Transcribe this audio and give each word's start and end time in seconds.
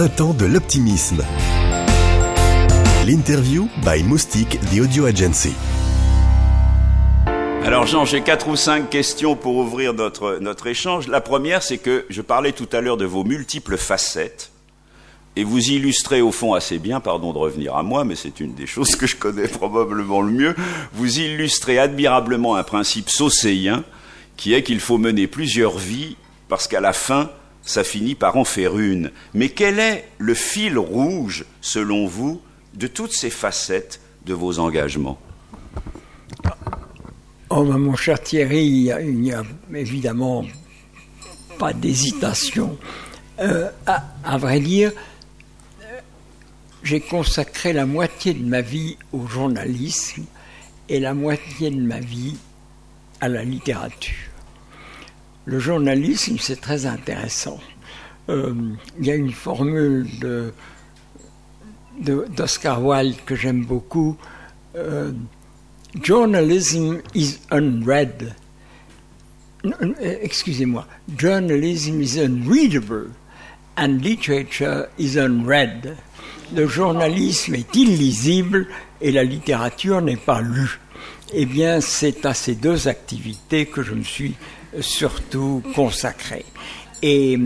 printemps 0.00 0.32
de 0.32 0.46
l'optimisme. 0.46 1.22
L'interview 3.06 3.68
by 3.84 4.02
Moustique, 4.02 4.58
the 4.72 4.80
audio 4.80 5.04
agency. 5.04 5.52
Alors 7.66 7.86
Jean, 7.86 8.06
j'ai 8.06 8.22
quatre 8.22 8.48
ou 8.48 8.56
cinq 8.56 8.88
questions 8.88 9.36
pour 9.36 9.56
ouvrir 9.56 9.92
notre, 9.92 10.38
notre 10.40 10.68
échange. 10.68 11.06
La 11.06 11.20
première, 11.20 11.62
c'est 11.62 11.76
que 11.76 12.06
je 12.08 12.22
parlais 12.22 12.52
tout 12.52 12.68
à 12.72 12.80
l'heure 12.80 12.96
de 12.96 13.04
vos 13.04 13.24
multiples 13.24 13.76
facettes. 13.76 14.52
Et 15.36 15.44
vous 15.44 15.68
illustrez 15.68 16.22
au 16.22 16.32
fond 16.32 16.54
assez 16.54 16.78
bien, 16.78 17.00
pardon 17.00 17.34
de 17.34 17.38
revenir 17.38 17.76
à 17.76 17.82
moi, 17.82 18.06
mais 18.06 18.16
c'est 18.16 18.40
une 18.40 18.54
des 18.54 18.66
choses 18.66 18.96
que 18.96 19.06
je 19.06 19.16
connais 19.16 19.48
probablement 19.48 20.22
le 20.22 20.32
mieux, 20.32 20.56
vous 20.94 21.20
illustrez 21.20 21.78
admirablement 21.78 22.56
un 22.56 22.62
principe 22.62 23.10
saucéien 23.10 23.84
qui 24.38 24.54
est 24.54 24.62
qu'il 24.62 24.80
faut 24.80 24.96
mener 24.96 25.26
plusieurs 25.26 25.76
vies 25.76 26.16
parce 26.48 26.68
qu'à 26.68 26.80
la 26.80 26.94
fin, 26.94 27.28
ça 27.62 27.84
finit 27.84 28.14
par 28.14 28.36
en 28.36 28.44
faire 28.44 28.78
une. 28.78 29.10
Mais 29.34 29.48
quel 29.48 29.78
est 29.78 30.08
le 30.18 30.34
fil 30.34 30.78
rouge, 30.78 31.44
selon 31.60 32.06
vous, 32.06 32.40
de 32.74 32.86
toutes 32.86 33.12
ces 33.12 33.30
facettes 33.30 34.00
de 34.26 34.34
vos 34.34 34.58
engagements? 34.58 35.18
Oh, 37.52 37.64
ben, 37.64 37.78
mon 37.78 37.96
cher 37.96 38.22
Thierry, 38.22 38.64
il 38.64 39.20
n'y 39.20 39.32
a, 39.32 39.42
évidemment 39.74 40.44
pas 41.58 41.72
d'hésitation. 41.72 42.78
Euh, 43.40 43.68
à, 43.86 44.38
vrai 44.38 44.60
dire, 44.60 44.92
j'ai 46.84 47.00
consacré 47.00 47.72
la 47.72 47.86
moitié 47.86 48.34
de 48.34 48.44
ma 48.44 48.60
vie 48.60 48.96
au 49.12 49.26
journalisme 49.26 50.24
et 50.88 51.00
la 51.00 51.12
moitié 51.12 51.70
de 51.70 51.80
ma 51.80 51.98
vie 51.98 52.36
à 53.20 53.28
la 53.28 53.42
littérature. 53.42 54.29
Le 55.46 55.58
journalisme, 55.58 56.36
c'est 56.38 56.60
très 56.60 56.86
intéressant. 56.86 57.58
Euh, 58.28 58.54
il 58.98 59.06
y 59.06 59.10
a 59.10 59.14
une 59.14 59.32
formule 59.32 60.06
d'Oscar 61.98 62.84
Wilde 62.84 63.16
que 63.24 63.34
j'aime 63.34 63.64
beaucoup. 63.64 64.16
Euh, 64.76 65.12
journalism 66.02 66.98
is 67.14 67.38
unread. 67.50 68.34
Excusez-moi. 70.00 70.86
Journalism 71.16 72.00
is 72.00 72.18
unreadable 72.18 73.10
and 73.76 73.98
literature 74.02 74.88
is 74.98 75.18
unread. 75.18 75.96
Le 76.54 76.66
journalisme 76.66 77.54
est 77.54 77.74
illisible 77.74 78.66
et 79.00 79.12
la 79.12 79.24
littérature 79.24 80.02
n'est 80.02 80.16
pas 80.16 80.40
lue. 80.40 80.80
Eh 81.32 81.46
bien, 81.46 81.80
c'est 81.80 82.26
à 82.26 82.34
ces 82.34 82.56
deux 82.56 82.88
activités 82.88 83.66
que 83.66 83.82
je 83.82 83.94
me 83.94 84.02
suis 84.02 84.34
surtout 84.80 85.62
consacré. 85.74 86.44
Et 87.02 87.38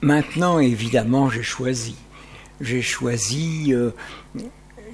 maintenant, 0.00 0.58
évidemment, 0.58 1.30
j'ai 1.30 1.42
choisi. 1.42 1.94
J'ai 2.60 2.82
choisi, 2.82 3.72
euh, 3.72 3.90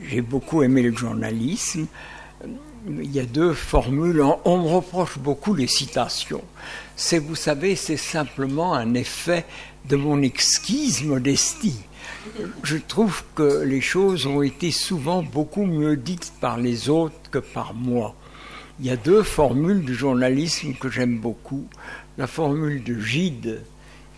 j'ai 0.03 0.21
beaucoup 0.21 0.63
aimé 0.63 0.83
le 0.83 0.97
journalisme. 0.97 1.87
Il 2.87 3.13
y 3.13 3.21
a 3.21 3.27
deux 3.27 3.53
formules. 3.53 4.23
On 4.45 4.59
me 4.59 4.69
reproche 4.69 5.19
beaucoup 5.19 5.55
les 5.55 5.67
citations. 5.67 6.43
C'est, 6.97 7.19
vous 7.19 7.35
savez, 7.35 7.77
c'est 7.77 7.99
simplement 7.99 8.75
un 8.75 8.95
effet 8.95 9.45
de 9.89 9.97
mon 9.97 10.23
exquise 10.23 11.05
modestie. 11.05 11.81
Je 12.63 12.77
trouve 12.77 13.23
que 13.35 13.63
les 13.63 13.81
choses 13.81 14.27
ont 14.27 14.43
été 14.43 14.71
souvent 14.71 15.23
beaucoup 15.23 15.65
mieux 15.67 15.97
dites 15.97 16.33
par 16.41 16.59
les 16.59 16.89
autres 16.89 17.31
que 17.31 17.39
par 17.39 17.75
moi. 17.75 18.15
Il 18.81 18.87
y 18.87 18.91
a 18.91 18.97
deux 18.97 19.23
formules 19.23 19.85
du 19.85 19.95
journalisme 19.95 20.73
que 20.73 20.89
j'aime 20.89 21.19
beaucoup. 21.19 21.67
La 22.17 22.27
formule 22.27 22.83
de 22.83 22.99
Gide 22.99 23.61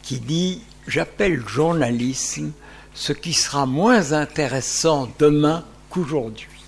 qui 0.02 0.20
dit 0.20 0.62
J'appelle 0.86 1.42
journalisme 1.48 2.52
ce 2.94 3.12
qui 3.12 3.32
sera 3.32 3.66
moins 3.66 4.12
intéressant 4.12 5.10
demain 5.18 5.64
qu'aujourd'hui, 5.90 6.62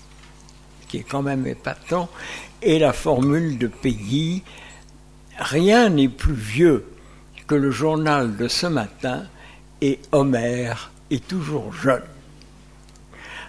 qui 0.89 0.97
est 0.97 1.03
quand 1.03 1.21
même 1.21 1.47
épatant, 1.47 2.09
et 2.61 2.79
la 2.79 2.91
formule 2.91 3.57
de 3.57 3.67
Peggy 3.67 4.43
Rien 5.37 5.89
n'est 5.89 6.09
plus 6.09 6.33
vieux 6.33 6.85
que 7.47 7.55
le 7.55 7.71
journal 7.71 8.35
de 8.35 8.47
ce 8.49 8.67
matin 8.67 9.23
et 9.81 9.99
Homère 10.11 10.91
est 11.11 11.25
toujours 11.25 11.73
jeune. 11.73 12.01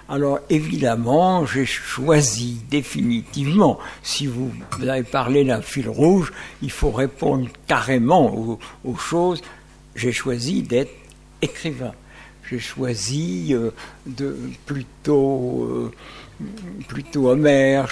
Alors 0.08 0.38
évidemment, 0.48 1.44
j'ai 1.46 1.66
choisi 1.66 2.60
définitivement, 2.70 3.78
si 4.04 4.28
vous 4.28 4.52
avez 4.82 5.02
parlé 5.02 5.44
d'un 5.44 5.60
fil 5.60 5.88
rouge, 5.88 6.32
il 6.62 6.70
faut 6.70 6.92
répondre 6.92 7.48
carrément 7.66 8.58
aux, 8.84 8.96
choses, 8.96 9.42
j'ai 9.96 10.12
choisi 10.12 10.62
d'être 10.62 10.94
écrivain. 11.42 11.92
J'ai 12.48 12.60
choisi 12.60 13.48
euh, 13.50 13.72
de 14.06 14.38
plutôt, 14.64 15.64
euh, 15.64 15.92
plutôt 16.86 17.36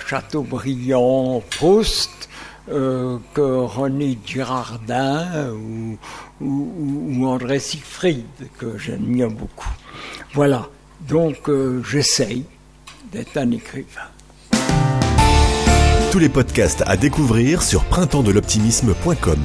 Chateaubriand, 0.06 1.42
Proust, 1.56 2.28
euh, 2.70 3.18
que 3.34 3.40
René 3.40 4.16
Girardin 4.24 5.50
ou, 5.50 5.98
ou, 6.40 7.26
André 7.26 7.58
Siegfried, 7.58 8.24
que 8.56 8.78
j'admire 8.78 9.30
beaucoup. 9.30 9.74
Voilà. 10.32 10.68
Donc 11.08 11.48
euh, 11.48 11.82
j'essaye 11.88 12.44
d'être 13.12 13.36
un 13.36 13.50
écrivain. 13.50 14.08
Tous 16.10 16.18
les 16.18 16.28
podcasts 16.28 16.82
à 16.86 16.96
découvrir 16.96 17.62
sur 17.62 17.84
printempsdeloptimisme.com. 17.84 19.40